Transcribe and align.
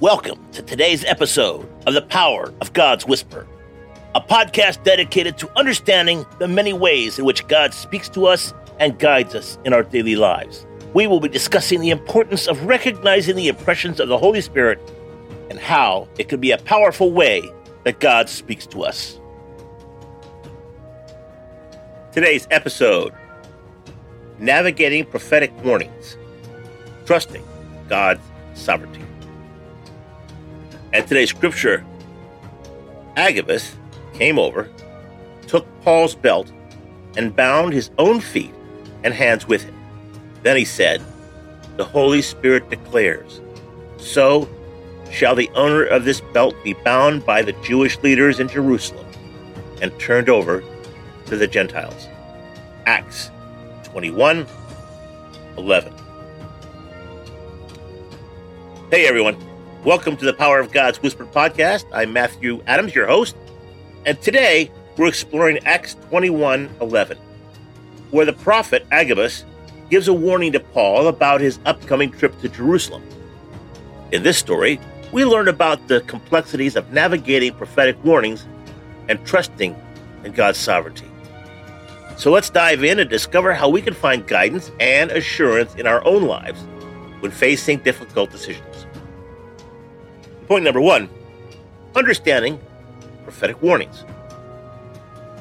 Welcome 0.00 0.50
to 0.52 0.62
today's 0.62 1.04
episode 1.04 1.68
of 1.86 1.92
The 1.92 2.00
Power 2.00 2.54
of 2.62 2.72
God's 2.72 3.04
Whisper, 3.04 3.46
a 4.14 4.20
podcast 4.22 4.82
dedicated 4.82 5.36
to 5.36 5.58
understanding 5.58 6.24
the 6.38 6.48
many 6.48 6.72
ways 6.72 7.18
in 7.18 7.26
which 7.26 7.46
God 7.48 7.74
speaks 7.74 8.08
to 8.10 8.24
us 8.24 8.54
and 8.78 8.98
guides 8.98 9.34
us 9.34 9.58
in 9.66 9.74
our 9.74 9.82
daily 9.82 10.16
lives. 10.16 10.66
We 10.94 11.06
will 11.06 11.20
be 11.20 11.28
discussing 11.28 11.82
the 11.82 11.90
importance 11.90 12.48
of 12.48 12.64
recognizing 12.64 13.36
the 13.36 13.48
impressions 13.48 14.00
of 14.00 14.08
the 14.08 14.16
Holy 14.16 14.40
Spirit 14.40 14.80
and 15.50 15.58
how 15.58 16.08
it 16.18 16.30
can 16.30 16.40
be 16.40 16.52
a 16.52 16.56
powerful 16.56 17.12
way 17.12 17.42
that 17.84 18.00
God 18.00 18.30
speaks 18.30 18.64
to 18.68 18.84
us. 18.84 19.20
Today's 22.12 22.48
episode 22.50 23.12
Navigating 24.38 25.04
Prophetic 25.04 25.52
Warnings, 25.62 26.16
Trusting 27.04 27.46
God's 27.86 28.22
Sovereignty. 28.54 29.04
And 30.92 31.06
today's 31.06 31.30
scripture 31.30 31.84
Agabus 33.16 33.76
came 34.12 34.38
over, 34.38 34.68
took 35.46 35.66
Paul's 35.82 36.14
belt, 36.14 36.50
and 37.16 37.34
bound 37.34 37.72
his 37.72 37.90
own 37.98 38.20
feet 38.20 38.54
and 39.04 39.14
hands 39.14 39.46
with 39.46 39.64
him. 39.64 39.74
Then 40.42 40.56
he 40.56 40.64
said, 40.64 41.02
The 41.76 41.84
Holy 41.84 42.22
Spirit 42.22 42.70
declares, 42.70 43.40
So 43.98 44.48
shall 45.10 45.34
the 45.34 45.50
owner 45.54 45.84
of 45.84 46.04
this 46.04 46.20
belt 46.32 46.54
be 46.64 46.74
bound 46.74 47.24
by 47.24 47.42
the 47.42 47.52
Jewish 47.64 47.98
leaders 47.98 48.40
in 48.40 48.48
Jerusalem 48.48 49.06
and 49.82 49.98
turned 49.98 50.28
over 50.28 50.62
to 51.26 51.36
the 51.36 51.46
Gentiles. 51.46 52.08
Acts 52.86 53.30
21 53.84 54.46
11. 55.56 55.92
Hey 58.90 59.06
everyone. 59.06 59.49
Welcome 59.84 60.18
to 60.18 60.26
the 60.26 60.34
Power 60.34 60.60
of 60.60 60.72
God's 60.72 61.00
Whispered 61.00 61.32
podcast. 61.32 61.86
I'm 61.90 62.12
Matthew 62.12 62.62
Adams, 62.66 62.94
your 62.94 63.06
host, 63.06 63.34
and 64.04 64.20
today 64.20 64.70
we're 64.98 65.06
exploring 65.06 65.58
Acts 65.64 65.96
21:11, 66.10 67.16
where 68.10 68.26
the 68.26 68.34
prophet 68.34 68.86
Agabus 68.92 69.46
gives 69.88 70.06
a 70.06 70.12
warning 70.12 70.52
to 70.52 70.60
Paul 70.60 71.08
about 71.08 71.40
his 71.40 71.58
upcoming 71.64 72.10
trip 72.10 72.38
to 72.42 72.48
Jerusalem. 72.50 73.02
In 74.12 74.22
this 74.22 74.36
story, 74.36 74.78
we 75.12 75.24
learn 75.24 75.48
about 75.48 75.88
the 75.88 76.02
complexities 76.02 76.76
of 76.76 76.92
navigating 76.92 77.54
prophetic 77.54 77.96
warnings 78.04 78.44
and 79.08 79.24
trusting 79.24 79.74
in 80.24 80.32
God's 80.32 80.58
sovereignty. 80.58 81.08
So 82.18 82.30
let's 82.30 82.50
dive 82.50 82.84
in 82.84 82.98
and 82.98 83.08
discover 83.08 83.54
how 83.54 83.70
we 83.70 83.80
can 83.80 83.94
find 83.94 84.26
guidance 84.26 84.70
and 84.78 85.10
assurance 85.10 85.74
in 85.76 85.86
our 85.86 86.06
own 86.06 86.24
lives 86.24 86.66
when 87.20 87.32
facing 87.32 87.78
difficult 87.78 88.30
decisions. 88.30 88.69
Point 90.50 90.64
number 90.64 90.80
one 90.80 91.08
understanding 91.94 92.58
prophetic 93.22 93.62
warnings. 93.62 94.02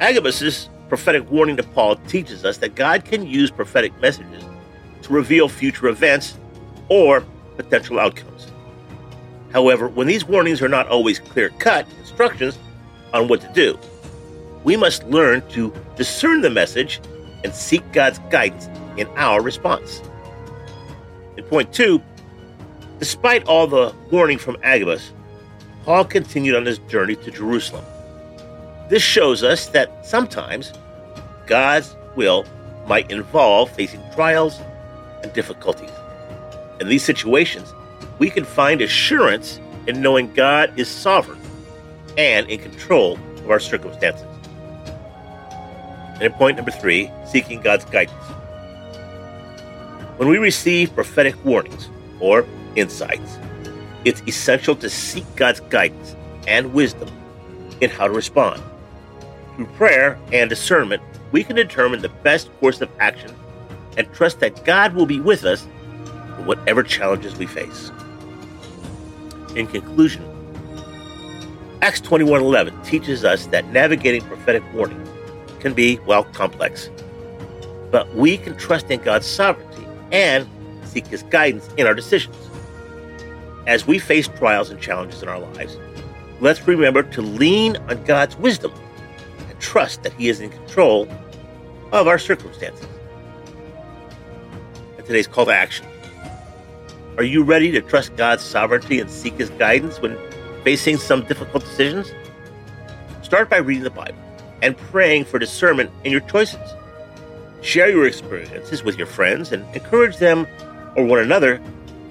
Agabus's 0.00 0.70
prophetic 0.88 1.30
warning 1.30 1.58
to 1.58 1.62
Paul 1.62 1.96
teaches 2.08 2.42
us 2.42 2.56
that 2.56 2.74
God 2.74 3.04
can 3.04 3.26
use 3.26 3.50
prophetic 3.50 3.92
messages 4.00 4.42
to 5.02 5.12
reveal 5.12 5.46
future 5.46 5.88
events 5.88 6.38
or 6.88 7.22
potential 7.58 8.00
outcomes. 8.00 8.50
However, 9.52 9.88
when 9.88 10.06
these 10.06 10.24
warnings 10.24 10.62
are 10.62 10.70
not 10.70 10.88
always 10.88 11.18
clear 11.18 11.50
cut 11.58 11.86
instructions 12.00 12.58
on 13.12 13.28
what 13.28 13.42
to 13.42 13.52
do, 13.52 13.78
we 14.64 14.74
must 14.74 15.04
learn 15.04 15.46
to 15.50 15.70
discern 15.96 16.40
the 16.40 16.48
message 16.48 17.02
and 17.44 17.54
seek 17.54 17.82
God's 17.92 18.20
guidance 18.30 18.70
in 18.96 19.06
our 19.16 19.42
response. 19.42 20.00
In 21.36 21.44
point 21.44 21.74
two, 21.74 22.00
Despite 23.04 23.44
all 23.44 23.66
the 23.66 23.94
warning 24.10 24.38
from 24.38 24.56
Agabus, 24.62 25.12
Paul 25.84 26.06
continued 26.06 26.54
on 26.54 26.64
his 26.64 26.78
journey 26.88 27.16
to 27.16 27.30
Jerusalem. 27.30 27.84
This 28.88 29.02
shows 29.02 29.42
us 29.42 29.66
that 29.66 30.06
sometimes 30.06 30.72
God's 31.44 31.94
will 32.16 32.46
might 32.86 33.10
involve 33.10 33.70
facing 33.72 34.00
trials 34.14 34.58
and 35.22 35.30
difficulties. 35.34 35.90
In 36.80 36.88
these 36.88 37.04
situations, 37.04 37.74
we 38.18 38.30
can 38.30 38.42
find 38.42 38.80
assurance 38.80 39.60
in 39.86 40.00
knowing 40.00 40.32
God 40.32 40.72
is 40.78 40.88
sovereign 40.88 41.42
and 42.16 42.48
in 42.48 42.58
control 42.58 43.18
of 43.36 43.50
our 43.50 43.60
circumstances. 43.60 44.26
And 46.14 46.22
in 46.22 46.32
point 46.32 46.56
number 46.56 46.70
three, 46.70 47.10
seeking 47.30 47.60
God's 47.60 47.84
guidance. 47.84 48.24
When 50.16 50.30
we 50.30 50.38
receive 50.38 50.94
prophetic 50.94 51.44
warnings 51.44 51.90
or 52.18 52.46
insights. 52.76 53.38
It's 54.04 54.22
essential 54.26 54.76
to 54.76 54.90
seek 54.90 55.24
God's 55.36 55.60
guidance 55.60 56.14
and 56.46 56.72
wisdom 56.72 57.08
in 57.80 57.90
how 57.90 58.06
to 58.06 58.12
respond. 58.12 58.62
Through 59.56 59.66
prayer 59.66 60.18
and 60.32 60.50
discernment, 60.50 61.02
we 61.32 61.44
can 61.44 61.56
determine 61.56 62.02
the 62.02 62.08
best 62.08 62.50
course 62.60 62.80
of 62.80 62.90
action 63.00 63.34
and 63.96 64.12
trust 64.12 64.40
that 64.40 64.64
God 64.64 64.94
will 64.94 65.06
be 65.06 65.20
with 65.20 65.44
us 65.44 65.64
in 66.38 66.46
whatever 66.46 66.82
challenges 66.82 67.36
we 67.36 67.46
face. 67.46 67.90
In 69.54 69.66
conclusion, 69.66 70.24
Acts 71.82 72.00
21:11 72.00 72.82
teaches 72.82 73.24
us 73.24 73.46
that 73.48 73.66
navigating 73.66 74.22
prophetic 74.22 74.62
warning 74.72 75.06
can 75.60 75.74
be 75.74 75.98
well 76.06 76.24
complex. 76.24 76.90
But 77.90 78.12
we 78.14 78.38
can 78.38 78.56
trust 78.56 78.90
in 78.90 79.00
God's 79.00 79.26
sovereignty 79.26 79.86
and 80.10 80.48
seek 80.84 81.06
his 81.06 81.22
guidance 81.24 81.68
in 81.76 81.86
our 81.86 81.94
decisions. 81.94 82.36
As 83.66 83.86
we 83.86 83.98
face 83.98 84.28
trials 84.28 84.68
and 84.68 84.78
challenges 84.78 85.22
in 85.22 85.28
our 85.28 85.38
lives, 85.38 85.78
let's 86.40 86.66
remember 86.68 87.02
to 87.02 87.22
lean 87.22 87.78
on 87.88 88.04
God's 88.04 88.36
wisdom 88.36 88.72
and 89.48 89.58
trust 89.58 90.02
that 90.02 90.12
He 90.14 90.28
is 90.28 90.40
in 90.40 90.50
control 90.50 91.08
of 91.90 92.06
our 92.06 92.18
circumstances. 92.18 92.86
And 94.98 95.06
today's 95.06 95.26
call 95.26 95.46
to 95.46 95.52
action 95.52 95.86
Are 97.16 97.24
you 97.24 97.42
ready 97.42 97.70
to 97.70 97.80
trust 97.80 98.14
God's 98.16 98.42
sovereignty 98.42 99.00
and 99.00 99.10
seek 99.10 99.34
His 99.34 99.48
guidance 99.50 99.98
when 99.98 100.18
facing 100.62 100.98
some 100.98 101.24
difficult 101.24 101.64
decisions? 101.64 102.12
Start 103.22 103.48
by 103.48 103.56
reading 103.56 103.84
the 103.84 103.90
Bible 103.90 104.18
and 104.60 104.76
praying 104.76 105.24
for 105.24 105.38
discernment 105.38 105.90
in 106.04 106.12
your 106.12 106.20
choices. 106.22 106.60
Share 107.62 107.88
your 107.88 108.06
experiences 108.06 108.84
with 108.84 108.98
your 108.98 109.06
friends 109.06 109.52
and 109.52 109.64
encourage 109.74 110.18
them 110.18 110.46
or 110.96 111.06
one 111.06 111.20
another 111.20 111.62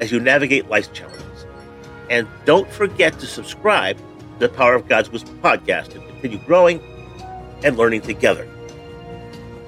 as 0.00 0.10
you 0.10 0.18
navigate 0.18 0.68
life's 0.68 0.88
challenges. 0.88 1.25
And 2.08 2.28
don't 2.44 2.70
forget 2.70 3.18
to 3.20 3.26
subscribe 3.26 3.96
to 3.98 4.38
the 4.38 4.48
Power 4.48 4.74
of 4.74 4.88
God's 4.88 5.10
Whisper 5.10 5.32
podcast 5.42 5.92
to 5.92 5.98
continue 5.98 6.38
growing 6.38 6.80
and 7.64 7.76
learning 7.76 8.02
together. 8.02 8.48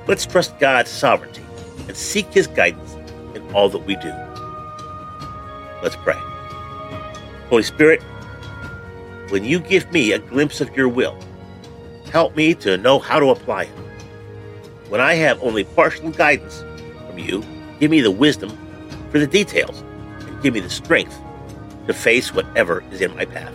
Let's 0.07 0.25
trust 0.25 0.59
God's 0.59 0.91
sovereignty 0.91 1.43
and 1.87 1.97
seek 1.97 2.33
His 2.33 2.47
guidance 2.47 2.95
in 3.35 3.43
all 3.53 3.69
that 3.69 3.85
we 3.85 3.97
do. 3.97 4.13
Let's 5.83 5.97
pray. 5.97 6.19
Holy 7.49 7.63
Spirit, 7.63 8.03
when 9.31 9.45
you 9.45 9.59
give 9.61 9.91
me 9.93 10.13
a 10.13 10.19
glimpse 10.19 10.61
of 10.61 10.77
your 10.77 10.89
will, 10.89 11.19
help 12.11 12.37
me 12.37 12.55
to 12.55 12.77
know 12.79 12.99
how 12.99 13.19
to 13.19 13.31
apply 13.31 13.65
it. 13.65 13.69
When 14.89 15.01
I 15.01 15.15
have 15.15 15.43
only 15.43 15.65
partial 15.65 16.11
guidance 16.11 16.65
from 17.07 17.19
you, 17.19 17.45
give 17.81 17.91
me 17.91 18.01
the 18.01 18.11
wisdom 18.11 18.57
for 19.11 19.19
the 19.19 19.27
details 19.27 19.83
and 20.21 20.43
give 20.43 20.55
me 20.55 20.61
the 20.61 20.71
strength 20.71 21.19
to 21.89 21.95
face 21.95 22.33
whatever 22.33 22.85
is 22.93 23.01
in 23.01 23.15
my 23.17 23.25
path. 23.25 23.53